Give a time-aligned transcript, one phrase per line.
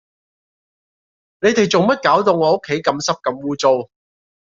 [1.41, 3.91] 你哋做乜搞到我屋企咁濕咁污糟